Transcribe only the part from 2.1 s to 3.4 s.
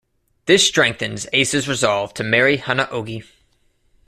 to marry Hana-ogi.